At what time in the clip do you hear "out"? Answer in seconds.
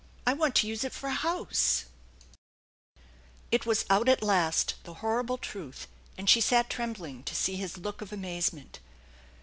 3.87-4.09